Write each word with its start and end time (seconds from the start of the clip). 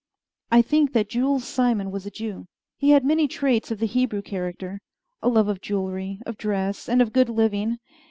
I 0.49 0.63
think 0.63 0.93
that 0.93 1.09
Jules 1.09 1.43
Simon 1.47 1.91
was 1.91 2.07
a 2.07 2.09
Jew. 2.09 2.47
He 2.75 2.89
had 2.89 3.05
many 3.05 3.27
traits 3.27 3.69
of 3.69 3.77
the 3.77 3.85
Hebrew 3.85 4.23
character: 4.23 4.79
a 5.21 5.29
love 5.29 5.47
of 5.47 5.61
jewelry, 5.61 6.19
of 6.25 6.39
dress, 6.39 6.89
and 6.89 7.03
of 7.03 7.13
good 7.13 7.29
living. 7.29 7.77